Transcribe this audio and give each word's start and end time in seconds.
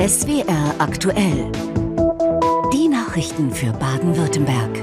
SWR 0.00 0.76
aktuell. 0.78 1.52
Die 2.72 2.88
Nachrichten 2.88 3.52
für 3.52 3.70
Baden-Württemberg. 3.70 4.82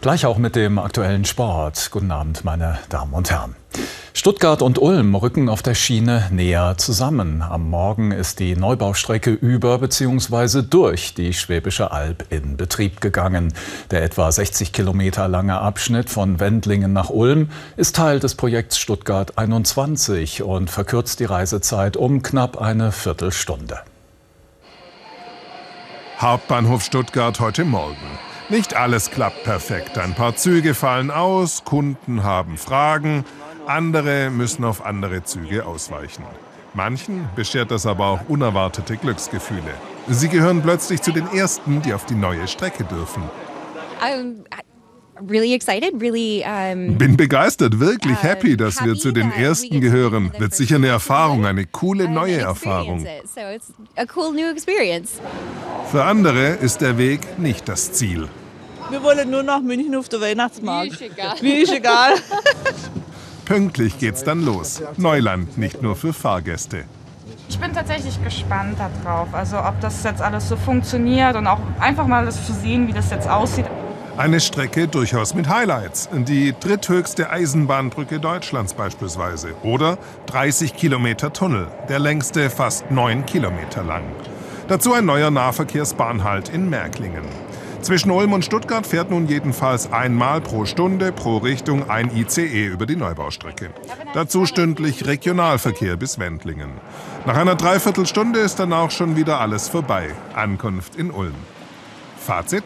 Gleich 0.00 0.26
auch 0.26 0.36
mit 0.36 0.56
dem 0.56 0.80
aktuellen 0.80 1.24
Sport. 1.24 1.90
Guten 1.92 2.10
Abend, 2.10 2.44
meine 2.44 2.80
Damen 2.88 3.12
und 3.12 3.30
Herren. 3.30 3.54
Stuttgart 4.14 4.60
und 4.60 4.78
Ulm 4.78 5.14
rücken 5.14 5.48
auf 5.48 5.62
der 5.62 5.74
Schiene 5.74 6.28
näher 6.30 6.74
zusammen. 6.76 7.40
Am 7.40 7.70
Morgen 7.70 8.12
ist 8.12 8.40
die 8.40 8.54
Neubaustrecke 8.54 9.30
über 9.30 9.78
bzw. 9.78 10.62
durch 10.62 11.14
die 11.14 11.32
Schwäbische 11.32 11.92
Alb 11.92 12.26
in 12.28 12.58
Betrieb 12.58 13.00
gegangen. 13.00 13.54
Der 13.90 14.02
etwa 14.02 14.30
60 14.30 14.74
Kilometer 14.74 15.28
lange 15.28 15.58
Abschnitt 15.58 16.10
von 16.10 16.40
Wendlingen 16.40 16.92
nach 16.92 17.08
Ulm 17.08 17.48
ist 17.78 17.96
Teil 17.96 18.20
des 18.20 18.34
Projekts 18.34 18.78
Stuttgart 18.78 19.38
21 19.38 20.42
und 20.42 20.68
verkürzt 20.68 21.18
die 21.18 21.24
Reisezeit 21.24 21.96
um 21.96 22.22
knapp 22.22 22.60
eine 22.60 22.92
Viertelstunde. 22.92 23.80
Hauptbahnhof 26.18 26.84
Stuttgart 26.84 27.40
heute 27.40 27.64
Morgen. 27.64 27.96
Nicht 28.50 28.76
alles 28.76 29.10
klappt 29.10 29.44
perfekt. 29.44 29.96
Ein 29.96 30.14
paar 30.14 30.36
Züge 30.36 30.74
fallen 30.74 31.10
aus, 31.10 31.64
Kunden 31.64 32.22
haben 32.22 32.58
Fragen. 32.58 33.24
Andere 33.66 34.30
müssen 34.30 34.64
auf 34.64 34.84
andere 34.84 35.22
Züge 35.22 35.64
ausweichen. 35.64 36.24
Manchen 36.74 37.28
beschert 37.36 37.70
das 37.70 37.86
aber 37.86 38.06
auch 38.06 38.28
unerwartete 38.28 38.96
Glücksgefühle. 38.96 39.74
Sie 40.08 40.28
gehören 40.28 40.62
plötzlich 40.62 41.00
zu 41.02 41.12
den 41.12 41.26
Ersten, 41.28 41.80
die 41.82 41.94
auf 41.94 42.04
die 42.06 42.14
neue 42.14 42.48
Strecke 42.48 42.84
dürfen. 42.84 43.22
Really 45.28 45.54
excited, 45.54 46.00
really, 46.00 46.42
um, 46.44 46.98
Bin 46.98 47.16
begeistert, 47.16 47.78
wirklich 47.78 48.16
uh, 48.16 48.22
happy, 48.22 48.56
dass 48.56 48.82
wir 48.84 48.96
zu 48.96 49.12
den 49.12 49.30
that 49.30 49.38
we 49.38 49.44
Ersten 49.44 49.80
gehören. 49.80 50.32
Wird 50.32 50.40
first 50.40 50.56
sicher 50.56 50.76
eine 50.76 50.88
Erfahrung, 50.88 51.46
eine 51.46 51.64
coole 51.66 52.08
neue 52.08 52.38
Erfahrung. 52.38 53.06
So 53.24 53.40
cool. 54.16 54.52
Für 55.92 56.04
andere 56.04 56.54
ist 56.54 56.80
der 56.80 56.98
Weg 56.98 57.38
nicht 57.38 57.68
das 57.68 57.92
Ziel. 57.92 58.28
Wir 58.90 59.02
wollen 59.02 59.30
nur 59.30 59.44
nach 59.44 59.60
München 59.60 59.94
auf 59.94 60.08
den 60.08 60.20
Weihnachtsmarkt. 60.20 60.98
Mir 60.98 61.06
ist 61.06 61.12
egal. 61.12 61.36
Mir 61.40 61.62
ist 61.62 61.72
egal. 61.72 62.14
Pünktlich 63.52 63.98
geht's 63.98 64.24
dann 64.24 64.46
los. 64.46 64.82
Neuland, 64.96 65.58
nicht 65.58 65.82
nur 65.82 65.94
für 65.94 66.14
Fahrgäste. 66.14 66.84
Ich 67.50 67.58
bin 67.58 67.74
tatsächlich 67.74 68.18
gespannt 68.24 68.78
darauf, 68.78 69.28
also 69.34 69.58
ob 69.58 69.78
das 69.82 70.02
jetzt 70.04 70.22
alles 70.22 70.48
so 70.48 70.56
funktioniert 70.56 71.36
und 71.36 71.46
auch 71.46 71.58
einfach 71.78 72.06
mal 72.06 72.24
das 72.24 72.46
zu 72.46 72.54
sehen, 72.54 72.88
wie 72.88 72.94
das 72.94 73.10
jetzt 73.10 73.28
aussieht. 73.28 73.66
Eine 74.16 74.40
Strecke 74.40 74.88
durchaus 74.88 75.34
mit 75.34 75.50
Highlights. 75.50 76.08
Die 76.14 76.54
dritthöchste 76.58 77.28
Eisenbahnbrücke 77.28 78.20
Deutschlands 78.20 78.72
beispielsweise. 78.72 79.48
Oder 79.62 79.98
30 80.28 80.74
Kilometer 80.74 81.30
Tunnel, 81.34 81.66
der 81.90 81.98
längste 81.98 82.48
fast 82.48 82.90
9 82.90 83.26
Kilometer 83.26 83.82
lang. 83.84 84.04
Dazu 84.68 84.94
ein 84.94 85.04
neuer 85.04 85.30
Nahverkehrsbahnhalt 85.30 86.48
in 86.48 86.70
Märklingen. 86.70 87.24
Zwischen 87.82 88.12
Ulm 88.12 88.32
und 88.32 88.44
Stuttgart 88.44 88.86
fährt 88.86 89.10
nun 89.10 89.26
jedenfalls 89.26 89.92
einmal 89.92 90.40
pro 90.40 90.66
Stunde 90.66 91.10
pro 91.10 91.38
Richtung 91.38 91.90
ein 91.90 92.16
ICE 92.16 92.66
über 92.66 92.86
die 92.86 92.94
Neubaustrecke. 92.94 93.70
Dazu 94.14 94.46
stündlich 94.46 95.04
Regionalverkehr 95.04 95.96
bis 95.96 96.20
Wendlingen. 96.20 96.70
Nach 97.26 97.36
einer 97.36 97.56
Dreiviertelstunde 97.56 98.38
ist 98.38 98.60
dann 98.60 98.72
auch 98.72 98.92
schon 98.92 99.16
wieder 99.16 99.40
alles 99.40 99.68
vorbei. 99.68 100.10
Ankunft 100.32 100.94
in 100.94 101.10
Ulm. 101.10 101.34
Fazit? 102.18 102.62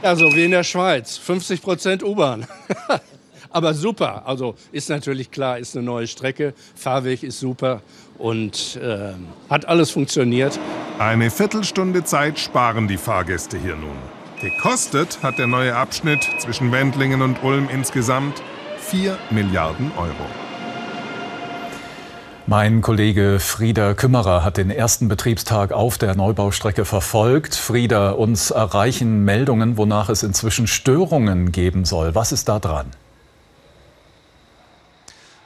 Also 0.00 0.32
wie 0.34 0.46
in 0.46 0.52
der 0.52 0.64
Schweiz, 0.64 1.18
50 1.18 1.60
Prozent 1.60 2.02
U-Bahn. 2.02 2.46
Aber 3.50 3.74
super, 3.74 4.26
also 4.26 4.54
ist 4.72 4.88
natürlich 4.88 5.30
klar, 5.30 5.58
ist 5.58 5.76
eine 5.76 5.84
neue 5.84 6.06
Strecke, 6.06 6.54
Fahrweg 6.74 7.22
ist 7.22 7.38
super 7.38 7.82
und 8.16 8.76
äh, 8.82 9.12
hat 9.50 9.66
alles 9.66 9.90
funktioniert. 9.90 10.58
Eine 10.98 11.32
Viertelstunde 11.32 12.04
Zeit 12.04 12.38
sparen 12.38 12.86
die 12.86 12.98
Fahrgäste 12.98 13.58
hier 13.58 13.74
nun. 13.74 13.96
Gekostet 14.40 15.18
hat 15.24 15.38
der 15.38 15.48
neue 15.48 15.74
Abschnitt 15.74 16.24
zwischen 16.38 16.70
Wendlingen 16.70 17.20
und 17.20 17.42
Ulm 17.42 17.68
insgesamt 17.68 18.40
4 18.78 19.18
Milliarden 19.30 19.90
Euro. 19.96 20.12
Mein 22.46 22.80
Kollege 22.80 23.40
Frieder 23.40 23.96
Kümmerer 23.96 24.44
hat 24.44 24.56
den 24.56 24.70
ersten 24.70 25.08
Betriebstag 25.08 25.72
auf 25.72 25.98
der 25.98 26.14
Neubaustrecke 26.14 26.84
verfolgt. 26.84 27.56
Frieder, 27.56 28.16
uns 28.16 28.52
erreichen 28.52 29.24
Meldungen, 29.24 29.76
wonach 29.76 30.10
es 30.10 30.22
inzwischen 30.22 30.68
Störungen 30.68 31.50
geben 31.50 31.84
soll. 31.84 32.14
Was 32.14 32.30
ist 32.30 32.48
da 32.48 32.60
dran? 32.60 32.86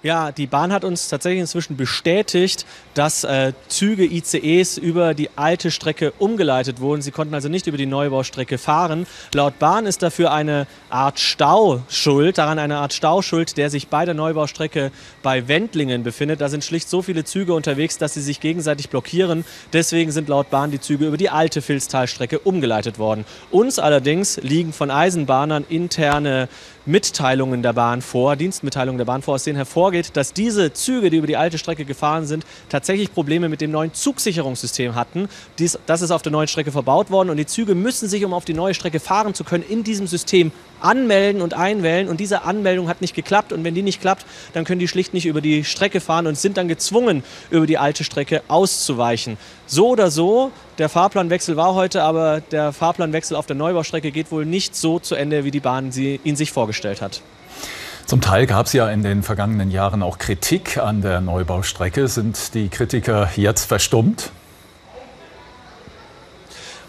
Ja, 0.04 0.30
die 0.30 0.46
Bahn 0.46 0.72
hat 0.72 0.84
uns 0.84 1.08
tatsächlich 1.08 1.40
inzwischen 1.40 1.76
bestätigt, 1.76 2.66
dass 2.94 3.24
äh, 3.24 3.52
Züge, 3.66 4.04
ICEs 4.04 4.78
über 4.78 5.12
die 5.12 5.28
alte 5.34 5.72
Strecke 5.72 6.12
umgeleitet 6.20 6.80
wurden. 6.80 7.02
Sie 7.02 7.10
konnten 7.10 7.34
also 7.34 7.48
nicht 7.48 7.66
über 7.66 7.76
die 7.76 7.86
Neubaustrecke 7.86 8.58
fahren. 8.58 9.08
Laut 9.34 9.58
Bahn 9.58 9.86
ist 9.86 10.04
dafür 10.04 10.30
eine 10.30 10.68
Art 10.88 11.18
Stau 11.18 11.82
schuld, 11.88 12.38
daran 12.38 12.60
eine 12.60 12.76
Art 12.76 12.92
Stau 12.92 13.22
schuld, 13.22 13.56
der 13.56 13.70
sich 13.70 13.88
bei 13.88 14.04
der 14.04 14.14
Neubaustrecke 14.14 14.92
bei 15.24 15.48
Wendlingen 15.48 16.04
befindet. 16.04 16.40
Da 16.40 16.48
sind 16.48 16.62
schlicht 16.62 16.88
so 16.88 17.02
viele 17.02 17.24
Züge 17.24 17.52
unterwegs, 17.52 17.98
dass 17.98 18.14
sie 18.14 18.22
sich 18.22 18.38
gegenseitig 18.38 18.90
blockieren. 18.90 19.44
Deswegen 19.72 20.12
sind 20.12 20.28
laut 20.28 20.48
Bahn 20.50 20.70
die 20.70 20.80
Züge 20.80 21.08
über 21.08 21.16
die 21.16 21.30
alte 21.30 21.60
Filztalstrecke 21.60 22.38
umgeleitet 22.38 23.00
worden. 23.00 23.24
Uns 23.50 23.80
allerdings 23.80 24.36
liegen 24.42 24.72
von 24.72 24.92
Eisenbahnern 24.92 25.64
interne 25.68 26.48
Mitteilungen 26.88 27.62
der 27.62 27.74
Bahn 27.74 28.00
vor, 28.00 28.34
Dienstmitteilungen 28.34 28.96
der 28.96 29.04
Bahn 29.04 29.20
vor, 29.20 29.34
aus 29.34 29.44
denen 29.44 29.56
hervorgeht, 29.56 30.16
dass 30.16 30.32
diese 30.32 30.72
Züge, 30.72 31.10
die 31.10 31.18
über 31.18 31.26
die 31.26 31.36
alte 31.36 31.58
Strecke 31.58 31.84
gefahren 31.84 32.26
sind, 32.26 32.46
tatsächlich 32.70 33.12
Probleme 33.12 33.50
mit 33.50 33.60
dem 33.60 33.70
neuen 33.70 33.92
Zugsicherungssystem 33.92 34.94
hatten. 34.94 35.28
Dies, 35.58 35.78
das 35.84 36.00
ist 36.00 36.10
auf 36.10 36.22
der 36.22 36.32
neuen 36.32 36.48
Strecke 36.48 36.72
verbaut 36.72 37.10
worden 37.10 37.28
und 37.28 37.36
die 37.36 37.44
Züge 37.44 37.74
müssen 37.74 38.08
sich, 38.08 38.24
um 38.24 38.32
auf 38.32 38.46
die 38.46 38.54
neue 38.54 38.72
Strecke 38.72 39.00
fahren 39.00 39.34
zu 39.34 39.44
können, 39.44 39.64
in 39.68 39.84
diesem 39.84 40.06
System 40.06 40.50
anmelden 40.80 41.42
und 41.42 41.52
einwählen 41.52 42.08
und 42.08 42.20
diese 42.20 42.42
Anmeldung 42.42 42.88
hat 42.88 43.02
nicht 43.02 43.14
geklappt 43.14 43.52
und 43.52 43.64
wenn 43.64 43.74
die 43.74 43.82
nicht 43.82 44.00
klappt, 44.00 44.24
dann 44.54 44.64
können 44.64 44.80
die 44.80 44.88
schlicht 44.88 45.12
nicht 45.12 45.26
über 45.26 45.42
die 45.42 45.64
Strecke 45.64 46.00
fahren 46.00 46.26
und 46.26 46.38
sind 46.38 46.56
dann 46.56 46.68
gezwungen, 46.68 47.22
über 47.50 47.66
die 47.66 47.76
alte 47.76 48.02
Strecke 48.02 48.42
auszuweichen. 48.48 49.36
So 49.66 49.88
oder 49.88 50.10
so, 50.10 50.52
der 50.78 50.88
Fahrplanwechsel 50.88 51.56
war 51.56 51.74
heute, 51.74 52.02
aber 52.02 52.40
der 52.40 52.72
Fahrplanwechsel 52.72 53.36
auf 53.36 53.46
der 53.46 53.56
Neubaustrecke 53.56 54.10
geht 54.10 54.30
wohl 54.30 54.46
nicht 54.46 54.76
so 54.76 54.98
zu 54.98 55.14
Ende, 55.14 55.44
wie 55.44 55.50
die 55.50 55.60
Bahn 55.60 55.92
sie, 55.92 56.20
ihn 56.24 56.36
sich 56.36 56.52
vorgestellt 56.52 57.02
hat. 57.02 57.20
Zum 58.06 58.20
Teil 58.20 58.46
gab 58.46 58.66
es 58.66 58.72
ja 58.72 58.88
in 58.88 59.02
den 59.02 59.22
vergangenen 59.22 59.70
Jahren 59.70 60.02
auch 60.02 60.18
Kritik 60.18 60.78
an 60.78 61.02
der 61.02 61.20
Neubaustrecke. 61.20 62.08
Sind 62.08 62.54
die 62.54 62.68
Kritiker 62.68 63.28
jetzt 63.36 63.66
verstummt? 63.66 64.30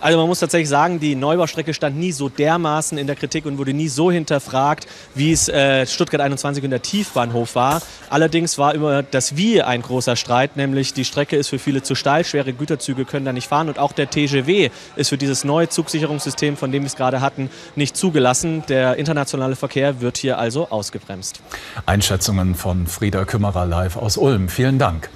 Also 0.02 0.18
man 0.18 0.28
muss 0.28 0.40
tatsächlich 0.40 0.70
sagen, 0.70 1.00
die 1.00 1.16
Neubaustrecke 1.16 1.74
stand 1.74 1.98
nie 1.98 2.12
so 2.12 2.30
dermaßen 2.30 2.98
in 2.98 3.08
der 3.08 3.16
Kritik 3.16 3.46
und 3.46 3.58
wurde 3.58 3.74
nie 3.74 3.90
so 3.90 4.12
hinterfragt, 4.12 4.88
wie 5.14 5.32
es 5.32 5.50
äh, 5.50 5.86
Stuttgart 5.86 6.22
21 6.22 6.64
und 6.64 6.70
der 6.70 6.82
Tiefbahnhof 6.82 7.56
war. 7.56 7.82
Allerdings 8.10 8.58
war 8.58 8.74
immer 8.74 9.04
das 9.04 9.36
Wie 9.36 9.62
ein 9.62 9.82
großer 9.82 10.16
Streit, 10.16 10.56
nämlich 10.56 10.94
die 10.94 11.04
Strecke 11.04 11.36
ist 11.36 11.50
für 11.50 11.60
viele 11.60 11.84
zu 11.84 11.96
steil, 11.96 12.24
schwere 12.24 12.54
Güterzüge 12.54 13.04
können 13.04 13.26
da 13.26 13.34
nicht 13.34 13.48
fahren 13.48 13.68
und 13.68 13.78
auch 13.78 13.92
der 13.92 14.10
TGW 14.10 14.70
ist 14.96 15.10
für 15.10 15.18
dieses 15.18 15.44
neue 15.44 15.68
Zugsicherungssystem, 15.68 16.56
von 16.56 16.72
dem 16.72 16.84
wir 16.84 16.88
es 16.88 16.96
gerade 16.96 17.20
hatten, 17.20 17.50
nicht 17.76 17.98
zugelassen. 17.98 18.64
Der 18.70 18.96
internationale 18.96 19.56
Verkehr 19.56 20.00
wird 20.00 20.18
hier 20.18 20.38
also 20.38 20.70
ausgebremst. 20.70 21.42
Einschätzungen 21.86 22.56
von 22.56 22.88
Frieda 22.88 23.26
Kümmerer 23.26 23.66
live 23.66 23.98
aus 23.98 24.18
Ulm. 24.18 24.48
Vielen 24.48 24.80
Dank. 24.80 25.10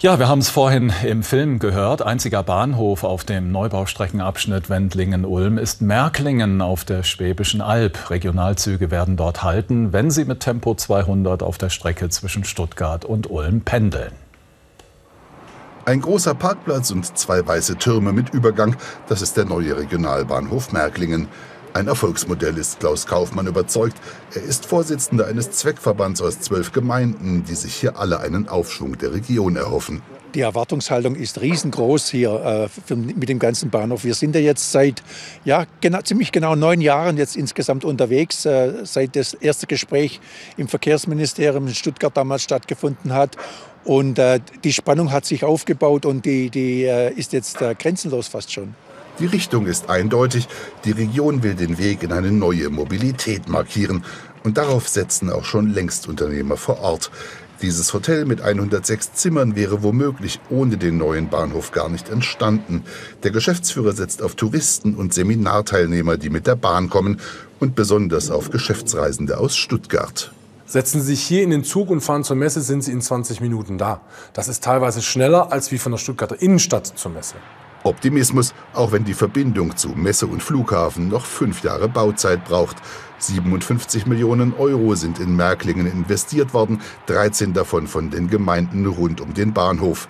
Ja, 0.00 0.20
wir 0.20 0.28
haben 0.28 0.38
es 0.38 0.48
vorhin 0.48 0.92
im 1.02 1.24
Film 1.24 1.58
gehört. 1.58 2.02
Einziger 2.02 2.44
Bahnhof 2.44 3.02
auf 3.02 3.24
dem 3.24 3.50
Neubaustreckenabschnitt 3.50 4.70
Wendlingen-Ulm 4.70 5.58
ist 5.58 5.82
Märklingen 5.82 6.62
auf 6.62 6.84
der 6.84 7.02
Schwäbischen 7.02 7.60
Alb. 7.60 8.08
Regionalzüge 8.08 8.92
werden 8.92 9.16
dort 9.16 9.42
halten, 9.42 9.92
wenn 9.92 10.12
sie 10.12 10.24
mit 10.24 10.38
Tempo 10.38 10.76
200 10.76 11.42
auf 11.42 11.58
der 11.58 11.70
Strecke 11.70 12.10
zwischen 12.10 12.44
Stuttgart 12.44 13.04
und 13.04 13.28
Ulm 13.28 13.62
pendeln. 13.62 14.12
Ein 15.84 16.00
großer 16.00 16.34
Parkplatz 16.34 16.92
und 16.92 17.18
zwei 17.18 17.44
weiße 17.44 17.74
Türme 17.78 18.12
mit 18.12 18.32
Übergang, 18.32 18.76
das 19.08 19.20
ist 19.20 19.36
der 19.36 19.46
neue 19.46 19.76
Regionalbahnhof 19.76 20.70
Märklingen. 20.70 21.26
Ein 21.74 21.86
Erfolgsmodell 21.86 22.56
ist 22.56 22.80
Klaus 22.80 23.06
Kaufmann 23.06 23.46
überzeugt. 23.46 23.96
Er 24.34 24.42
ist 24.42 24.66
Vorsitzender 24.66 25.26
eines 25.26 25.50
Zweckverbands 25.50 26.22
aus 26.22 26.40
zwölf 26.40 26.72
Gemeinden, 26.72 27.44
die 27.44 27.54
sich 27.54 27.74
hier 27.74 27.98
alle 27.98 28.20
einen 28.20 28.48
Aufschwung 28.48 28.96
der 28.98 29.12
Region 29.12 29.56
erhoffen. 29.56 30.02
Die 30.34 30.40
Erwartungshaltung 30.40 31.14
ist 31.14 31.40
riesengroß 31.40 32.10
hier 32.10 32.68
äh, 32.88 32.94
mit 32.94 33.28
dem 33.28 33.38
ganzen 33.38 33.70
Bahnhof. 33.70 34.04
Wir 34.04 34.14
sind 34.14 34.34
ja 34.34 34.40
jetzt 34.40 34.72
seit 34.72 35.02
ja, 35.44 35.64
genau, 35.80 36.02
ziemlich 36.02 36.32
genau 36.32 36.54
neun 36.54 36.80
Jahren 36.80 37.16
jetzt 37.16 37.36
insgesamt 37.36 37.84
unterwegs, 37.84 38.44
äh, 38.44 38.84
seit 38.84 39.16
das 39.16 39.34
erste 39.34 39.66
Gespräch 39.66 40.20
im 40.56 40.68
Verkehrsministerium 40.68 41.66
in 41.66 41.74
Stuttgart 41.74 42.14
damals 42.16 42.42
stattgefunden 42.42 43.14
hat. 43.14 43.36
Und 43.84 44.18
äh, 44.18 44.40
die 44.64 44.72
Spannung 44.72 45.12
hat 45.12 45.24
sich 45.24 45.44
aufgebaut 45.44 46.04
und 46.04 46.26
die, 46.26 46.50
die 46.50 46.84
äh, 46.84 47.12
ist 47.14 47.32
jetzt 47.32 47.62
äh, 47.62 47.74
grenzenlos 47.74 48.28
fast 48.28 48.52
schon. 48.52 48.74
Die 49.20 49.26
Richtung 49.26 49.66
ist 49.66 49.90
eindeutig. 49.90 50.48
Die 50.84 50.92
Region 50.92 51.42
will 51.42 51.54
den 51.54 51.78
Weg 51.78 52.02
in 52.04 52.12
eine 52.12 52.30
neue 52.30 52.70
Mobilität 52.70 53.48
markieren. 53.48 54.04
Und 54.44 54.58
darauf 54.58 54.88
setzen 54.88 55.30
auch 55.30 55.44
schon 55.44 55.74
längst 55.74 56.08
Unternehmer 56.08 56.56
vor 56.56 56.80
Ort. 56.80 57.10
Dieses 57.60 57.92
Hotel 57.92 58.24
mit 58.24 58.40
106 58.40 59.14
Zimmern 59.14 59.56
wäre 59.56 59.82
womöglich 59.82 60.38
ohne 60.48 60.76
den 60.76 60.96
neuen 60.96 61.28
Bahnhof 61.28 61.72
gar 61.72 61.88
nicht 61.88 62.08
entstanden. 62.08 62.84
Der 63.24 63.32
Geschäftsführer 63.32 63.92
setzt 63.92 64.22
auf 64.22 64.36
Touristen 64.36 64.94
und 64.94 65.12
Seminarteilnehmer, 65.12 66.16
die 66.16 66.30
mit 66.30 66.46
der 66.46 66.54
Bahn 66.54 66.88
kommen 66.88 67.20
und 67.58 67.74
besonders 67.74 68.30
auf 68.30 68.50
Geschäftsreisende 68.50 69.38
aus 69.38 69.56
Stuttgart. 69.56 70.30
Setzen 70.66 71.00
Sie 71.00 71.08
sich 71.08 71.22
hier 71.22 71.42
in 71.42 71.50
den 71.50 71.64
Zug 71.64 71.90
und 71.90 72.00
fahren 72.00 72.22
zur 72.22 72.36
Messe, 72.36 72.60
sind 72.60 72.82
Sie 72.82 72.92
in 72.92 73.00
20 73.00 73.40
Minuten 73.40 73.76
da. 73.76 74.02
Das 74.34 74.46
ist 74.46 74.62
teilweise 74.62 75.02
schneller 75.02 75.50
als 75.50 75.72
wie 75.72 75.78
von 75.78 75.90
der 75.90 75.98
Stuttgarter 75.98 76.40
Innenstadt 76.40 76.86
zur 76.86 77.10
Messe. 77.10 77.34
Optimismus, 77.84 78.54
auch 78.74 78.92
wenn 78.92 79.04
die 79.04 79.14
Verbindung 79.14 79.76
zu 79.76 79.90
Messe 79.90 80.26
und 80.26 80.42
Flughafen 80.42 81.08
noch 81.08 81.24
fünf 81.24 81.62
Jahre 81.62 81.88
Bauzeit 81.88 82.44
braucht. 82.44 82.76
57 83.18 84.06
Millionen 84.06 84.54
Euro 84.54 84.94
sind 84.94 85.18
in 85.18 85.36
Märklingen 85.36 85.86
investiert 85.86 86.54
worden, 86.54 86.80
13 87.06 87.52
davon 87.52 87.86
von 87.86 88.10
den 88.10 88.28
Gemeinden 88.28 88.86
rund 88.86 89.20
um 89.20 89.34
den 89.34 89.52
Bahnhof. 89.52 90.08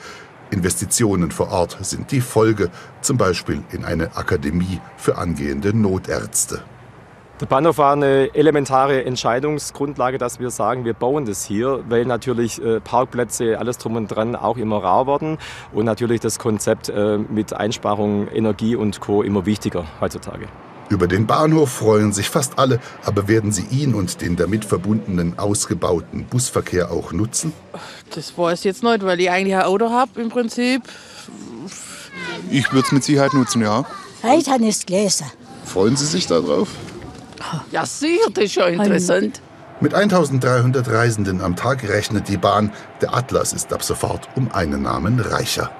Investitionen 0.50 1.30
vor 1.30 1.50
Ort 1.50 1.78
sind 1.82 2.10
die 2.10 2.20
Folge, 2.20 2.70
zum 3.00 3.16
Beispiel 3.16 3.62
in 3.70 3.84
eine 3.84 4.16
Akademie 4.16 4.80
für 4.96 5.18
angehende 5.18 5.76
Notärzte. 5.76 6.62
Der 7.40 7.46
Bahnhof 7.46 7.78
war 7.78 7.92
eine 7.92 8.34
elementare 8.34 9.04
Entscheidungsgrundlage, 9.04 10.18
dass 10.18 10.40
wir 10.40 10.50
sagen, 10.50 10.84
wir 10.84 10.92
bauen 10.92 11.24
das 11.24 11.44
hier, 11.44 11.84
weil 11.88 12.04
natürlich 12.04 12.60
äh, 12.60 12.80
Parkplätze, 12.80 13.60
alles 13.60 13.78
drum 13.78 13.94
und 13.94 14.08
dran 14.08 14.34
auch 14.34 14.56
immer 14.56 14.82
rar 14.82 15.06
werden 15.06 15.38
und 15.72 15.84
natürlich 15.84 16.20
das 16.20 16.40
Konzept 16.40 16.88
äh, 16.88 17.16
mit 17.16 17.52
Einsparung 17.52 18.26
Energie 18.26 18.74
und 18.74 18.98
Co. 18.98 19.22
immer 19.22 19.46
wichtiger 19.46 19.84
heutzutage. 20.00 20.48
Über 20.88 21.06
den 21.06 21.28
Bahnhof 21.28 21.70
freuen 21.70 22.12
sich 22.12 22.28
fast 22.28 22.58
alle, 22.58 22.80
aber 23.04 23.28
werden 23.28 23.52
sie 23.52 23.66
ihn 23.70 23.94
und 23.94 24.20
den 24.20 24.34
damit 24.34 24.64
verbundenen 24.64 25.38
ausgebauten 25.38 26.24
Busverkehr 26.24 26.90
auch 26.90 27.12
nutzen? 27.12 27.52
Das 28.16 28.36
weiß 28.36 28.58
ich 28.60 28.64
jetzt 28.64 28.82
nicht, 28.82 29.04
weil 29.04 29.20
ich 29.20 29.30
eigentlich 29.30 29.54
ein 29.54 29.62
Auto 29.62 29.90
habe 29.90 30.20
im 30.20 30.28
Prinzip. 30.28 30.82
Ich 32.50 32.72
würde 32.72 32.86
es 32.86 32.92
mit 32.92 33.04
Sicherheit 33.04 33.32
nutzen, 33.32 33.62
ja. 33.62 33.84
Heute 34.24 34.50
habe 34.50 34.66
es 34.66 34.84
gelesen. 34.84 35.26
Freuen 35.64 35.94
Sie 35.94 36.06
sich 36.06 36.26
darauf? 36.26 36.68
Ja, 37.70 37.86
sicher, 37.86 38.30
das 38.32 38.44
ist 38.44 38.54
schon 38.54 38.72
interessant. 38.72 39.40
Mit 39.80 39.94
1300 39.94 40.88
Reisenden 40.88 41.40
am 41.40 41.54
Tag 41.54 41.88
rechnet 41.88 42.28
die 42.28 42.36
Bahn. 42.36 42.72
Der 43.00 43.14
Atlas 43.14 43.52
ist 43.52 43.72
ab 43.72 43.82
sofort 43.82 44.28
um 44.34 44.50
einen 44.52 44.82
Namen 44.82 45.20
reicher. 45.20 45.70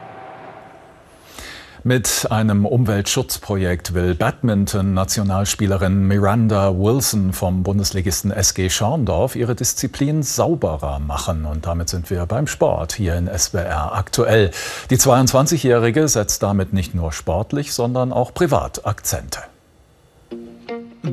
Mit 1.84 2.26
einem 2.31 2.66
Umweltschutzprojekt 2.66 3.94
will 3.94 4.14
Badminton-Nationalspielerin 4.14 6.06
Miranda 6.06 6.76
Wilson 6.76 7.32
vom 7.32 7.62
Bundesligisten 7.62 8.31
SG 8.31 8.69
Schorndorf 8.69 9.34
ihre 9.37 9.55
Disziplin 9.55 10.22
sauberer 10.22 10.99
machen. 10.99 11.44
Und 11.44 11.66
damit 11.66 11.88
sind 11.88 12.10
wir 12.10 12.26
beim 12.26 12.46
Sport 12.46 12.93
hier 12.93 13.16
in 13.16 13.26
SWR 13.26 13.94
aktuell. 13.94 14.50
Die 14.90 14.96
22-Jährige 14.96 16.08
setzt 16.08 16.43
damit 16.43 16.72
nicht 16.72 16.94
nur 16.94 17.12
sportlich, 17.12 17.72
sondern 17.72 18.12
auch 18.12 18.34
privat 18.34 18.84
Akzente. 18.84 19.40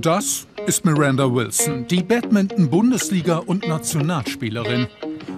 Das 0.01 0.45
ist 0.68 0.83
Miranda 0.83 1.33
Wilson, 1.33 1.88
die 1.88 2.03
Badminton-Bundesliga- 2.03 3.38
und 3.38 3.68
Nationalspielerin. 3.68 4.88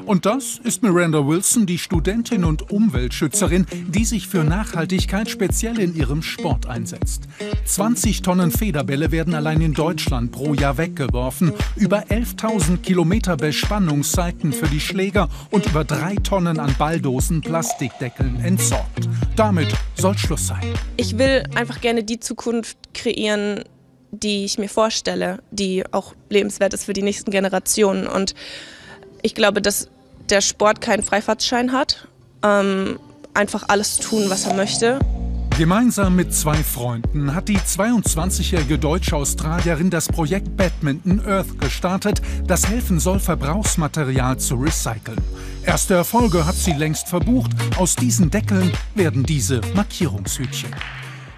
Und 0.06 0.26
das 0.26 0.60
ist 0.64 0.84
Miranda 0.84 1.28
Wilson, 1.28 1.66
die 1.66 1.78
Studentin 1.78 2.44
und 2.44 2.72
Umweltschützerin, 2.72 3.68
die 3.90 4.06
sich 4.06 4.28
für 4.28 4.44
Nachhaltigkeit 4.44 5.30
speziell 5.30 5.80
in 5.80 5.96
ihrem 5.96 6.22
Sport 6.22 6.66
einsetzt. 6.66 7.28
20 7.66 8.22
Tonnen 8.22 8.52
Federbälle 8.52 9.12
werden 9.12 9.36
allein 9.36 9.62
in 9.62 9.74
Deutschland 9.74 10.32
pro 10.32 10.54
Jahr 10.54 10.78
weggeworfen, 10.78 11.54
über 11.76 12.04
11.000 12.06 12.78
Kilometer 12.78 13.36
Bespannungsseiten 13.38 14.54
für 14.54 14.68
die 14.68 14.80
Schläger 14.80 15.30
und 15.52 15.66
über 15.66 15.84
drei 15.84 16.16
Tonnen 16.16 16.60
an 16.60 16.74
Balldosen 16.80 17.42
Plastikdeckeln 17.42 18.40
entsorgt. 18.40 19.10
Damit 19.36 19.68
soll 19.96 20.18
Schluss 20.18 20.48
sein. 20.48 20.64
Ich 20.96 21.18
will 21.18 21.44
einfach 21.54 21.82
gerne 21.82 22.04
die 22.04 22.20
Zukunft 22.20 22.78
kreieren, 22.94 23.64
die 24.12 24.46
ich 24.46 24.58
mir 24.58 24.70
vorstelle, 24.70 25.40
die 25.52 25.84
auch 25.92 26.14
lebenswert 26.30 26.74
ist 26.74 26.86
für 26.86 26.94
die 26.94 27.02
nächsten 27.02 27.32
Generationen. 27.32 28.08
Und 28.08 28.36
ich 29.22 29.36
glaube, 29.36 29.62
dass 29.62 29.90
der 30.30 30.42
Sport 30.42 30.82
keinen 30.82 31.04
Freifahrtschein 31.04 31.72
hat, 31.72 32.08
ähm, 32.44 33.00
einfach 33.34 33.66
alles 33.68 33.98
tun, 33.98 34.26
was 34.30 34.46
er 34.46 34.54
möchte. 34.54 35.00
Gemeinsam 35.58 36.16
mit 36.16 36.36
zwei 36.36 36.58
Freunden 36.58 37.34
hat 37.34 37.48
die 37.48 37.58
22-jährige 37.58 38.78
deutsche 38.78 39.16
Australierin 39.16 39.90
das 39.90 40.08
Projekt 40.08 40.56
Badminton 40.56 41.20
Earth 41.26 41.60
gestartet, 41.60 42.22
das 42.46 42.68
helfen 42.68 43.00
soll, 43.00 43.20
Verbrauchsmaterial 43.20 44.38
zu 44.38 44.54
recyceln. 44.54 45.18
Erste 45.64 45.96
Erfolge 45.96 46.46
hat 46.46 46.54
sie 46.54 46.74
längst 46.74 47.08
verbucht. 47.08 47.52
Aus 47.78 47.96
diesen 47.96 48.30
Deckeln 48.30 48.72
werden 48.94 49.24
diese 49.24 49.62
Markierungshütchen. 49.74 50.70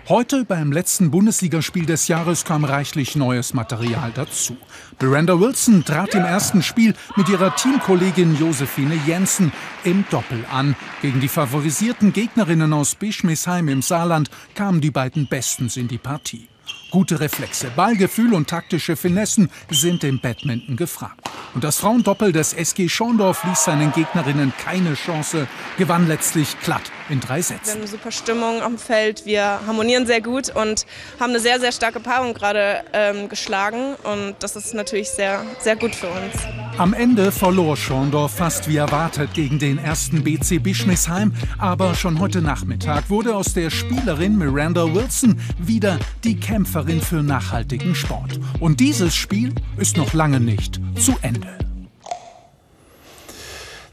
Heute 0.09 0.43
beim 0.43 0.71
letzten 0.71 1.11
Bundesligaspiel 1.11 1.85
des 1.85 2.07
Jahres 2.07 2.43
kam 2.43 2.65
reichlich 2.65 3.15
neues 3.15 3.53
Material 3.53 4.11
dazu. 4.11 4.57
Miranda 4.99 5.39
Wilson 5.39 5.85
trat 5.85 6.15
im 6.15 6.25
ersten 6.25 6.63
Spiel 6.63 6.95
mit 7.15 7.29
ihrer 7.29 7.55
Teamkollegin 7.55 8.35
Josephine 8.35 8.99
Jensen 9.05 9.51
im 9.83 10.05
Doppel 10.09 10.43
an. 10.51 10.75
Gegen 11.03 11.19
die 11.19 11.27
favorisierten 11.27 12.11
Gegnerinnen 12.11 12.73
aus 12.73 12.95
Bischmisheim 12.95 13.67
im 13.67 13.83
Saarland 13.83 14.31
kamen 14.55 14.81
die 14.81 14.89
beiden 14.89 15.27
Bestens 15.27 15.77
in 15.77 15.87
die 15.87 15.99
Partie. 15.99 16.47
Gute 16.91 17.19
Reflexe, 17.19 17.71
Ballgefühl 17.75 18.33
und 18.33 18.49
taktische 18.49 18.95
Finessen 18.95 19.51
sind 19.69 20.03
im 20.03 20.19
Badminton 20.19 20.75
gefragt. 20.75 21.19
Und 21.53 21.63
das 21.63 21.77
Frauendoppel 21.77 22.31
des 22.31 22.53
SG 22.53 22.89
Schorndorf 22.89 23.43
ließ 23.43 23.65
seinen 23.65 23.91
Gegnerinnen 23.91 24.53
keine 24.63 24.95
Chance, 24.95 25.47
gewann 25.77 26.07
letztlich 26.07 26.59
glatt 26.61 26.91
in 27.09 27.19
drei 27.19 27.41
Sätzen. 27.41 27.65
Wir 27.65 27.71
haben 27.73 27.79
eine 27.81 27.87
super 27.87 28.11
Stimmung 28.11 28.61
am 28.61 28.77
Feld, 28.77 29.25
wir 29.25 29.59
harmonieren 29.65 30.05
sehr 30.05 30.21
gut 30.21 30.55
und 30.55 30.85
haben 31.19 31.31
eine 31.31 31.39
sehr, 31.39 31.59
sehr 31.59 31.71
starke 31.71 31.99
Paarung 31.99 32.33
gerade 32.33 32.83
ähm, 32.93 33.29
geschlagen. 33.29 33.95
Und 34.03 34.35
das 34.39 34.55
ist 34.55 34.73
natürlich 34.73 35.09
sehr, 35.09 35.43
sehr 35.59 35.75
gut 35.75 35.95
für 35.95 36.07
uns. 36.07 36.35
Am 36.77 36.93
Ende 36.93 37.31
verlor 37.31 37.75
Schorndorf 37.75 38.35
fast 38.35 38.69
wie 38.69 38.77
erwartet 38.77 39.33
gegen 39.33 39.59
den 39.59 39.79
ersten 39.79 40.23
BC 40.23 40.63
Bischmisheim. 40.63 41.33
Aber 41.57 41.93
schon 41.95 42.19
heute 42.19 42.41
Nachmittag 42.41 43.09
wurde 43.09 43.35
aus 43.35 43.53
der 43.53 43.69
Spielerin 43.69 44.37
Miranda 44.37 44.93
Wilson 44.93 45.39
wieder 45.57 45.99
die 46.23 46.39
Kämpferin 46.85 47.01
für 47.01 47.23
nachhaltigen 47.23 47.95
Sport. 47.95 48.39
Und 48.59 48.79
dieses 48.79 49.15
Spiel 49.15 49.53
ist 49.77 49.97
noch 49.97 50.13
lange 50.13 50.39
nicht 50.39 50.79
zu 50.97 51.15
Ende. 51.21 51.47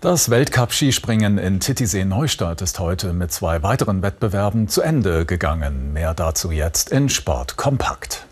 Das 0.00 0.31
Weltcup-Skispringen 0.31 1.38
in 1.38 1.59
Titisee-Neustadt 1.59 2.62
ist 2.62 2.78
heute 2.78 3.12
mit 3.12 3.33
zwei 3.33 3.62
weiteren 3.62 4.02
Wettbewerben 4.02 4.69
zu 4.69 4.83
Ende 4.83 5.26
gegangen. 5.26 5.93
Mehr 5.93 6.14
dazu 6.14 6.52
jetzt 6.52 6.90
in 6.93 7.09
Sport 7.09 7.57
kompakt. 7.57 8.25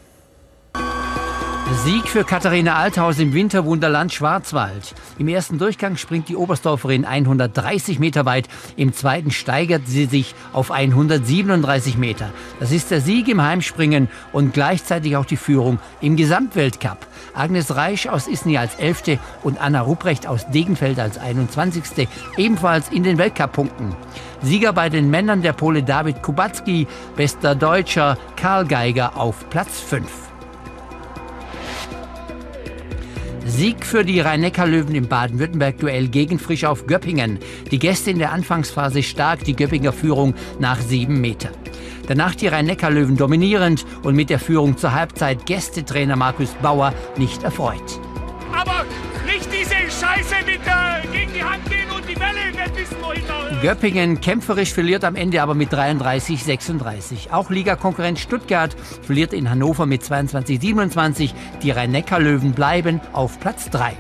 Sieg 1.73 2.09
für 2.09 2.25
Katharina 2.25 2.76
Althaus 2.76 3.18
im 3.18 3.33
Winterwunderland 3.33 4.12
Schwarzwald. 4.12 4.94
Im 5.18 5.28
ersten 5.28 5.59
Durchgang 5.59 5.97
springt 5.97 6.28
die 6.28 6.37
Oberstdorferin 6.37 7.06
130 7.06 7.99
Meter 7.99 8.26
weit, 8.26 8.49
im 8.76 8.92
zweiten 8.92 9.30
steigert 9.30 9.83
sie 9.87 10.04
sich 10.04 10.35
auf 10.52 10.71
137 10.71 11.97
Meter. 11.97 12.30
Das 12.61 12.71
ist 12.71 12.90
der 12.90 13.00
Sieg 13.00 13.28
im 13.28 13.42
Heimspringen 13.42 14.09
und 14.33 14.52
gleichzeitig 14.52 15.16
auch 15.16 15.25
die 15.25 15.38
Führung 15.38 15.78
im 16.00 16.16
Gesamtweltcup. 16.16 17.06
Agnes 17.35 17.75
Reisch 17.75 18.06
aus 18.09 18.28
Isny 18.28 18.59
als 18.59 18.75
Elfte 18.76 19.18
und 19.42 19.61
Anna 19.61 19.80
Rupprecht 19.80 20.26
aus 20.26 20.47
Degenfeld 20.50 21.00
als 21.00 21.18
21. 21.18 22.09
ebenfalls 22.37 22.90
in 22.90 23.02
den 23.02 23.16
Weltcup-Punkten. 23.16 23.97
Sieger 24.42 24.75
bei 24.75 24.90
den 24.90 25.09
Männern 25.09 25.40
der 25.40 25.54
Pole 25.54 25.83
David 25.83 26.23
Kubacki, 26.23 26.87
bester 27.16 27.54
Deutscher 27.54 28.18
Karl 28.37 28.66
Geiger 28.66 29.16
auf 29.16 29.49
Platz 29.49 29.80
5. 29.80 30.33
Sieg 33.46 33.84
für 33.84 34.04
die 34.04 34.20
Rhein-Neckar-Löwen 34.20 34.94
im 34.94 35.06
Baden-Württemberg-Duell 35.06 36.08
gegen 36.08 36.38
Frisch 36.38 36.64
auf 36.64 36.86
Göppingen. 36.86 37.38
Die 37.70 37.78
Gäste 37.78 38.10
in 38.10 38.18
der 38.18 38.32
Anfangsphase 38.32 39.02
stark, 39.02 39.44
die 39.44 39.54
Göppinger 39.54 39.92
Führung 39.92 40.34
nach 40.58 40.80
sieben 40.80 41.20
Meter. 41.20 41.50
Danach 42.06 42.34
die 42.34 42.48
Rhein-Neckar-Löwen 42.48 43.16
dominierend 43.16 43.84
und 44.02 44.14
mit 44.14 44.30
der 44.30 44.38
Führung 44.38 44.78
zur 44.78 44.94
Halbzeit 44.94 45.44
Gästetrainer 45.44 46.16
Markus 46.16 46.54
Bauer 46.62 46.94
nicht 47.18 47.42
erfreut. 47.42 48.00
Göppingen 53.64 54.21
kämpferisch 54.21 54.75
verliert 54.75 55.04
am 55.04 55.16
Ende 55.16 55.40
aber 55.40 55.54
mit 55.54 55.73
33-36. 55.73 57.30
Auch 57.30 57.49
Ligakonkurrent 57.49 58.18
Stuttgart 58.18 58.76
verliert 59.00 59.33
in 59.33 59.49
Hannover 59.49 59.87
mit 59.87 60.02
22-27. 60.02 61.30
Die 61.62 61.71
Rhein-Neckar-Löwen 61.71 62.52
bleiben 62.52 63.00
auf 63.14 63.40
Platz 63.40 63.71
3. 63.71 63.97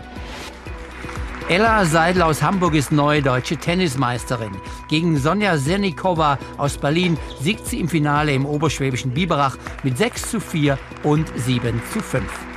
Ella 1.48 1.86
Seidel 1.86 2.20
aus 2.20 2.42
Hamburg 2.42 2.74
ist 2.74 2.92
neue 2.92 3.22
deutsche 3.22 3.56
Tennismeisterin. 3.56 4.52
Gegen 4.90 5.16
Sonja 5.16 5.56
Sernikowa 5.56 6.38
aus 6.58 6.76
Berlin 6.76 7.16
siegt 7.40 7.66
sie 7.66 7.80
im 7.80 7.88
Finale 7.88 8.34
im 8.34 8.44
oberschwäbischen 8.44 9.12
Biberach 9.12 9.56
mit 9.82 9.96
6 9.96 10.30
zu 10.30 10.40
4 10.40 10.78
und 11.04 11.26
7 11.36 11.80
zu 11.90 12.00
5. 12.00 12.53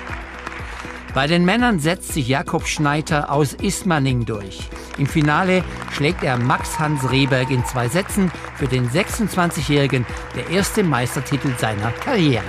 Bei 1.14 1.26
den 1.26 1.46
Männern 1.46 1.80
setzt 1.80 2.14
sich 2.14 2.28
Jakob 2.28 2.68
Schneider 2.68 3.32
aus 3.32 3.54
Ismaning 3.54 4.26
durch. 4.26 4.70
Im 4.98 5.08
Finale 5.08 5.64
schlägt 5.92 6.24
er 6.24 6.38
Max-Hans 6.38 7.12
Rehberg 7.12 7.50
in 7.50 7.66
zwei 7.66 7.88
Sätzen 7.88 8.32
für 8.56 8.68
den 8.68 8.90
26-Jährigen 8.90 10.06
der 10.36 10.50
erste 10.50 10.84
Meistertitel 10.84 11.54
seiner 11.58 11.92
Karriere. 11.92 12.44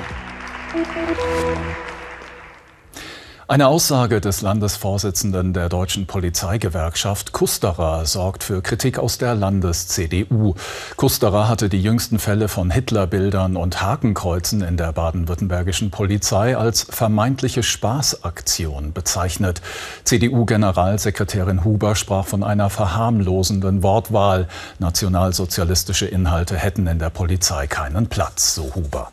Eine 3.50 3.68
Aussage 3.68 4.20
des 4.20 4.42
Landesvorsitzenden 4.42 5.54
der 5.54 5.70
deutschen 5.70 6.06
Polizeigewerkschaft 6.06 7.32
Kusterer 7.32 8.04
sorgt 8.04 8.44
für 8.44 8.60
Kritik 8.60 8.98
aus 8.98 9.16
der 9.16 9.34
Landes-CDU. 9.34 10.54
Kusterer 10.96 11.48
hatte 11.48 11.70
die 11.70 11.82
jüngsten 11.82 12.18
Fälle 12.18 12.48
von 12.48 12.70
Hitlerbildern 12.70 13.56
und 13.56 13.80
Hakenkreuzen 13.80 14.60
in 14.60 14.76
der 14.76 14.92
baden-württembergischen 14.92 15.90
Polizei 15.90 16.58
als 16.58 16.82
vermeintliche 16.90 17.62
Spaßaktion 17.62 18.92
bezeichnet. 18.92 19.62
CDU-Generalsekretärin 20.04 21.64
Huber 21.64 21.96
sprach 21.96 22.26
von 22.26 22.44
einer 22.44 22.68
verharmlosenden 22.68 23.82
Wortwahl. 23.82 24.46
Nationalsozialistische 24.78 26.04
Inhalte 26.04 26.54
hätten 26.54 26.86
in 26.86 26.98
der 26.98 27.08
Polizei 27.08 27.66
keinen 27.66 28.08
Platz, 28.08 28.54
so 28.54 28.74
Huber. 28.74 29.10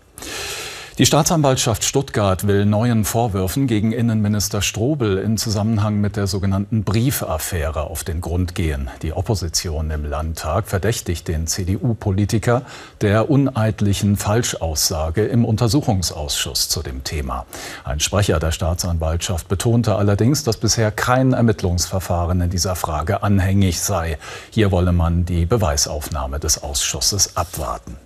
Die 0.97 1.05
Staatsanwaltschaft 1.05 1.83
Stuttgart 1.83 2.47
will 2.47 2.65
neuen 2.65 3.03
Vorwürfen 3.03 3.67
gegen 3.67 3.91
Innenminister 3.91 4.61
Strobel 4.61 5.17
in 5.17 5.37
Zusammenhang 5.37 5.99
mit 5.99 6.15
der 6.15 6.25
sogenannten 6.25 6.85
Briefaffäre 6.85 7.89
auf 7.89 8.05
den 8.05 8.21
Grund 8.21 8.55
gehen. 8.55 8.89
Die 9.01 9.11
Opposition 9.11 9.91
im 9.91 10.05
Landtag 10.05 10.69
verdächtigt 10.69 11.27
den 11.27 11.47
CDU-Politiker 11.47 12.61
der 13.01 13.29
uneidlichen 13.29 14.15
Falschaussage 14.15 15.25
im 15.25 15.43
Untersuchungsausschuss 15.43 16.69
zu 16.69 16.81
dem 16.81 17.03
Thema. 17.03 17.45
Ein 17.83 17.99
Sprecher 17.99 18.39
der 18.39 18.53
Staatsanwaltschaft 18.53 19.49
betonte 19.49 19.95
allerdings, 19.95 20.45
dass 20.45 20.55
bisher 20.55 20.91
kein 20.91 21.33
Ermittlungsverfahren 21.33 22.39
in 22.39 22.49
dieser 22.49 22.77
Frage 22.77 23.21
anhängig 23.21 23.81
sei. 23.81 24.17
Hier 24.49 24.71
wolle 24.71 24.93
man 24.93 25.25
die 25.25 25.45
Beweisaufnahme 25.45 26.39
des 26.39 26.63
Ausschusses 26.63 27.35
abwarten. 27.35 27.97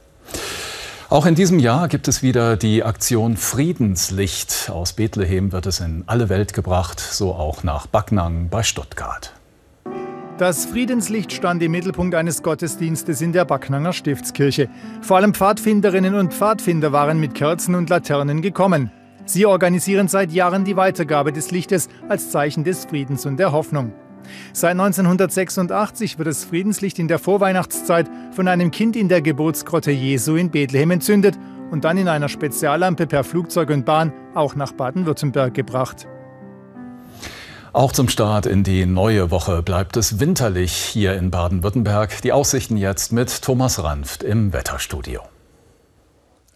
Auch 1.11 1.25
in 1.25 1.33
diesem 1.33 1.57
Jahr 1.57 1.87
gibt 1.87 2.07
es 2.07 2.21
wieder 2.21 2.55
die 2.55 2.83
Aktion 2.83 3.35
Friedenslicht. 3.35 4.69
Aus 4.71 4.93
Bethlehem 4.93 5.51
wird 5.51 5.65
es 5.65 5.79
in 5.79 6.03
alle 6.05 6.29
Welt 6.29 6.53
gebracht, 6.53 6.99
so 6.99 7.33
auch 7.33 7.63
nach 7.63 7.87
Backnang 7.87 8.49
bei 8.49 8.61
Stuttgart. 8.61 9.33
Das 10.37 10.65
Friedenslicht 10.65 11.33
stand 11.33 11.63
im 11.63 11.71
Mittelpunkt 11.71 12.13
eines 12.13 12.43
Gottesdienstes 12.43 13.21
in 13.21 13.33
der 13.33 13.45
Backnanger 13.45 13.91
Stiftskirche. 13.91 14.69
Vor 15.01 15.17
allem 15.17 15.33
Pfadfinderinnen 15.33 16.13
und 16.13 16.31
Pfadfinder 16.31 16.91
waren 16.91 17.19
mit 17.19 17.33
Kerzen 17.33 17.73
und 17.73 17.89
Laternen 17.89 18.43
gekommen. 18.43 18.91
Sie 19.25 19.47
organisieren 19.47 20.07
seit 20.07 20.31
Jahren 20.31 20.63
die 20.63 20.75
Weitergabe 20.75 21.33
des 21.33 21.49
Lichtes 21.49 21.89
als 22.07 22.29
Zeichen 22.29 22.63
des 22.63 22.85
Friedens 22.85 23.25
und 23.25 23.37
der 23.37 23.51
Hoffnung. 23.51 23.93
Seit 24.53 24.71
1986 24.71 26.17
wird 26.17 26.27
das 26.27 26.43
Friedenslicht 26.43 26.99
in 26.99 27.07
der 27.07 27.19
Vorweihnachtszeit 27.19 28.09
von 28.31 28.47
einem 28.47 28.71
Kind 28.71 28.95
in 28.95 29.09
der 29.09 29.21
Geburtsgrotte 29.21 29.91
Jesu 29.91 30.35
in 30.35 30.51
Bethlehem 30.51 30.91
entzündet 30.91 31.37
und 31.71 31.83
dann 31.83 31.97
in 31.97 32.07
einer 32.07 32.29
Speziallampe 32.29 33.07
per 33.07 33.23
Flugzeug 33.23 33.69
und 33.69 33.85
Bahn 33.85 34.13
auch 34.35 34.55
nach 34.55 34.71
Baden-Württemberg 34.71 35.53
gebracht. 35.53 36.07
Auch 37.71 37.91
zum 37.91 38.09
Start 38.09 38.47
in 38.47 38.63
die 38.63 38.85
neue 38.85 39.29
Woche 39.29 39.61
bleibt 39.61 39.95
es 39.95 40.19
winterlich 40.19 40.73
hier 40.73 41.13
in 41.15 41.29
Baden-Württemberg. 41.29 42.21
Die 42.23 42.31
Aussichten 42.31 42.77
jetzt 42.77 43.11
mit 43.11 43.43
Thomas 43.43 43.83
Ranft 43.83 44.23
im 44.23 44.53
Wetterstudio. 44.53 45.21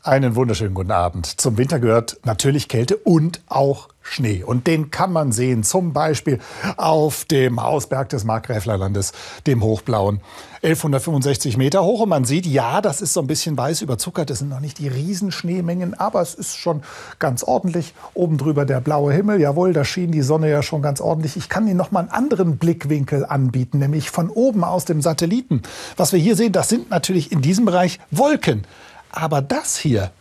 Einen 0.05 0.35
wunderschönen 0.35 0.73
guten 0.73 0.91
Abend. 0.91 1.39
Zum 1.39 1.57
Winter 1.57 1.79
gehört 1.79 2.17
natürlich 2.25 2.67
Kälte 2.67 2.97
und 2.97 3.41
auch 3.47 3.87
Schnee. 4.01 4.43
Und 4.43 4.67
den 4.67 4.91
kann 4.91 5.13
man 5.13 5.31
sehen, 5.31 5.63
zum 5.63 5.93
Beispiel 5.93 6.39
auf 6.75 7.23
dem 7.23 7.63
Hausberg 7.63 8.09
des 8.09 8.25
Markgräflerlandes, 8.25 9.13
dem 9.47 9.63
Hochblauen. 9.63 10.19
1165 10.61 11.55
Meter 11.55 11.85
hoch 11.85 12.01
und 12.01 12.09
man 12.09 12.25
sieht, 12.25 12.45
ja, 12.45 12.81
das 12.81 12.99
ist 12.99 13.13
so 13.13 13.21
ein 13.21 13.27
bisschen 13.27 13.57
weiß 13.57 13.81
überzuckert. 13.81 14.29
Das 14.29 14.39
sind 14.39 14.49
noch 14.49 14.59
nicht 14.59 14.77
die 14.79 14.89
Riesenschneemengen, 14.89 15.93
aber 15.93 16.19
es 16.19 16.33
ist 16.33 16.57
schon 16.57 16.83
ganz 17.19 17.41
ordentlich. 17.45 17.93
Oben 18.13 18.37
drüber 18.37 18.65
der 18.65 18.81
blaue 18.81 19.13
Himmel, 19.13 19.39
jawohl, 19.39 19.71
da 19.71 19.85
schien 19.85 20.11
die 20.11 20.21
Sonne 20.21 20.49
ja 20.49 20.63
schon 20.63 20.81
ganz 20.81 20.99
ordentlich. 20.99 21.37
Ich 21.37 21.47
kann 21.47 21.65
Ihnen 21.65 21.77
noch 21.77 21.91
mal 21.91 22.01
einen 22.01 22.09
anderen 22.09 22.57
Blickwinkel 22.57 23.25
anbieten, 23.25 23.79
nämlich 23.79 24.09
von 24.09 24.29
oben 24.29 24.65
aus 24.65 24.83
dem 24.83 25.01
Satelliten. 25.01 25.61
Was 25.95 26.11
wir 26.11 26.19
hier 26.19 26.35
sehen, 26.35 26.51
das 26.51 26.67
sind 26.67 26.89
natürlich 26.89 27.31
in 27.31 27.41
diesem 27.41 27.63
Bereich 27.63 28.01
Wolken. 28.11 28.67
Aber 29.15 29.43
das 29.43 29.77
hier, 29.77 30.11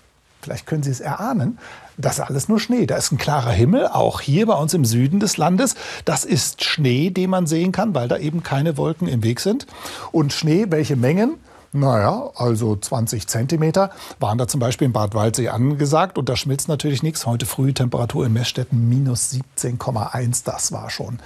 vielleicht 0.43 0.67
können 0.67 0.83
Sie 0.83 0.91
es 0.91 1.01
erahnen, 1.01 1.59
das 1.97 2.19
ist 2.19 2.21
alles 2.21 2.49
nur 2.49 2.61
Schnee. 2.61 2.87
Da 2.87 2.97
ist 2.97 3.13
ein 3.13 3.19
klarer 3.19 3.51
Himmel, 3.51 3.87
auch 3.87 4.21
hier 4.21 4.47
bei 4.47 4.55
uns 4.55 4.75
im 4.75 4.85
Süden 4.85 5.19
des 5.19 5.37
Landes. 5.37 5.75
Das 6.05 6.25
ist 6.25 6.65
Schnee, 6.65 7.11
den 7.11 7.31
man 7.31 7.47
sehen 7.47 7.73
kann, 7.73 7.95
weil 7.95 8.09
da 8.09 8.17
eben 8.19 8.43
keine 8.43 8.77
Wolken 8.77 9.09
im 9.09 9.23
Weg 9.23 9.41
sind. 9.41 9.67
Und 10.11 10.33
Schnee, 10.33 10.67
welche 10.69 10.97
Mengen? 10.97 11.35
Naja, 11.75 12.31
also 12.35 12.77
20 12.77 13.27
Zentimeter 13.27 13.91
waren 14.21 14.37
da 14.37 14.47
zum 14.47 14.61
Beispiel 14.61 14.85
in 14.85 14.93
Bad 14.93 15.15
Waldsee 15.15 15.49
angesagt 15.49 16.19
und 16.19 16.29
da 16.29 16.37
schmilzt 16.37 16.69
natürlich 16.69 17.03
nichts. 17.03 17.25
Heute 17.25 17.47
früh 17.47 17.73
Temperatur 17.73 18.27
in 18.27 18.35
Messstätten 18.35 18.91
minus 18.91 19.33
17,1. 19.33 20.43
Das 20.45 20.73
war 20.73 20.91
schon 20.91 21.19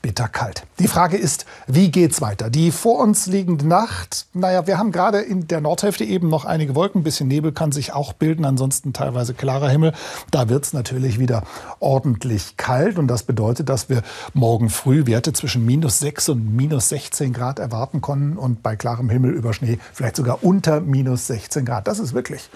bitterkalt. 0.00 0.64
Die 0.78 0.88
Frage 0.88 1.18
ist, 1.18 1.44
wie 1.66 1.90
geht's 1.90 2.22
weiter? 2.22 2.48
Die 2.48 2.70
vor 2.70 3.00
uns 3.00 3.26
liegende 3.26 3.68
Nacht, 3.68 4.26
naja, 4.32 4.66
wir 4.66 4.78
haben 4.78 4.90
gerade 4.90 5.20
in 5.20 5.46
der 5.48 5.60
Nordhälfte 5.60 6.04
eben 6.04 6.30
noch 6.30 6.46
einige 6.46 6.74
Wolken, 6.74 7.02
ein 7.02 7.04
bisschen 7.04 7.28
Nebel 7.28 7.52
kann 7.52 7.70
sich 7.70 7.92
auch 7.92 8.14
bilden, 8.14 8.46
ansonsten 8.46 8.94
teilweise 8.94 9.34
klarer 9.34 9.68
Himmel. 9.68 9.92
Da 10.30 10.48
wird's 10.48 10.72
natürlich 10.72 11.18
wieder 11.18 11.42
ordentlich 11.78 12.56
kalt 12.56 12.98
und 12.98 13.08
das 13.08 13.24
bedeutet, 13.24 13.68
dass 13.68 13.90
wir 13.90 14.02
morgen 14.32 14.70
früh 14.70 15.04
Werte 15.04 15.34
zwischen 15.34 15.66
minus 15.66 15.98
6 15.98 16.30
und 16.30 16.56
minus 16.56 16.88
16 16.88 17.34
Grad 17.34 17.58
erwarten 17.58 18.00
können 18.00 18.38
und 18.38 18.62
bei 18.62 18.76
klarem 18.76 19.10
Himmel 19.10 19.32
über 19.32 19.52
Schnee 19.52 19.78
vielleicht 19.92 20.16
sogar 20.16 20.42
unter 20.42 20.80
minus 20.80 21.26
16 21.26 21.64
Grad. 21.64 21.86
Das 21.86 21.98
ist 21.98 22.14
wirklich 22.14 22.50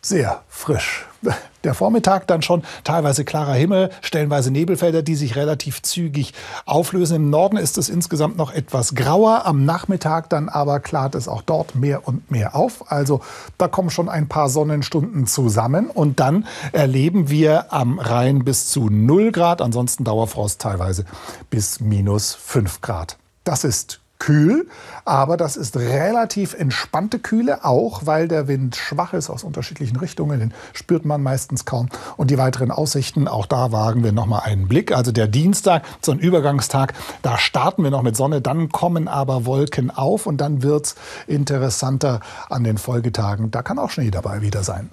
sehr 0.00 0.42
frisch. 0.48 1.06
Der 1.64 1.74
Vormittag 1.74 2.28
dann 2.28 2.40
schon 2.40 2.62
teilweise 2.84 3.24
klarer 3.24 3.54
Himmel, 3.54 3.90
stellenweise 4.00 4.52
Nebelfelder, 4.52 5.02
die 5.02 5.16
sich 5.16 5.34
relativ 5.34 5.82
zügig 5.82 6.32
auflösen. 6.66 7.16
Im 7.16 7.30
Norden 7.30 7.56
ist 7.56 7.78
es 7.78 7.88
insgesamt 7.88 8.36
noch 8.36 8.52
etwas 8.52 8.94
grauer, 8.94 9.44
am 9.44 9.64
Nachmittag 9.64 10.30
dann 10.30 10.48
aber 10.48 10.78
klart 10.78 11.16
es 11.16 11.26
auch 11.26 11.42
dort 11.42 11.74
mehr 11.74 12.06
und 12.06 12.30
mehr 12.30 12.54
auf. 12.54 12.92
Also 12.92 13.20
da 13.58 13.66
kommen 13.66 13.90
schon 13.90 14.08
ein 14.08 14.28
paar 14.28 14.48
Sonnenstunden 14.48 15.26
zusammen 15.26 15.90
und 15.90 16.20
dann 16.20 16.46
erleben 16.70 17.28
wir 17.28 17.72
am 17.72 17.98
Rhein 17.98 18.44
bis 18.44 18.68
zu 18.68 18.88
0 18.88 19.32
Grad, 19.32 19.60
ansonsten 19.60 20.04
Dauerfrost 20.04 20.60
teilweise 20.60 21.06
bis 21.50 21.80
minus 21.80 22.34
5 22.34 22.80
Grad. 22.82 23.18
Das 23.42 23.64
ist 23.64 24.00
kühl, 24.18 24.66
aber 25.04 25.36
das 25.36 25.56
ist 25.56 25.76
relativ 25.76 26.54
entspannte 26.54 27.18
Kühle, 27.18 27.64
auch 27.64 28.04
weil 28.04 28.28
der 28.28 28.48
Wind 28.48 28.76
schwach 28.76 29.12
ist 29.12 29.30
aus 29.30 29.44
unterschiedlichen 29.44 29.96
Richtungen, 29.96 30.40
den 30.40 30.54
spürt 30.72 31.04
man 31.04 31.22
meistens 31.22 31.64
kaum. 31.64 31.88
Und 32.16 32.30
die 32.30 32.38
weiteren 32.38 32.70
Aussichten, 32.70 33.28
auch 33.28 33.46
da 33.46 33.72
wagen 33.72 34.04
wir 34.04 34.12
nochmal 34.12 34.42
einen 34.44 34.68
Blick. 34.68 34.92
Also 34.92 35.12
der 35.12 35.28
Dienstag, 35.28 35.84
so 36.02 36.12
ein 36.12 36.18
Übergangstag, 36.18 36.94
da 37.22 37.38
starten 37.38 37.82
wir 37.84 37.90
noch 37.90 38.02
mit 38.02 38.16
Sonne, 38.16 38.40
dann 38.40 38.70
kommen 38.70 39.08
aber 39.08 39.46
Wolken 39.46 39.90
auf 39.90 40.26
und 40.26 40.38
dann 40.38 40.62
wird's 40.62 40.96
interessanter 41.26 42.20
an 42.48 42.64
den 42.64 42.78
Folgetagen. 42.78 43.50
Da 43.50 43.62
kann 43.62 43.78
auch 43.78 43.90
Schnee 43.90 44.10
dabei 44.10 44.42
wieder 44.42 44.62
sein. 44.62 44.90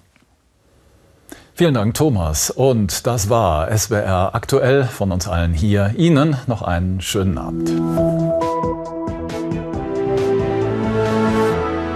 Vielen 1.57 1.73
Dank, 1.73 1.93
Thomas. 1.93 2.49
Und 2.49 3.07
das 3.07 3.29
war 3.29 3.75
SWR 3.75 4.35
aktuell 4.35 4.83
von 4.83 5.13
uns 5.13 5.27
allen 5.27 5.53
hier. 5.53 5.93
Ihnen 5.95 6.35
noch 6.47 6.61
einen 6.61 6.99
schönen 6.99 7.37
Abend. 7.37 7.71